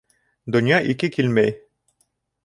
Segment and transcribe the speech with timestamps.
[0.55, 1.51] Донъя ике килмәй.